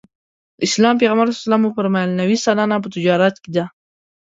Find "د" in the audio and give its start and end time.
0.57-0.59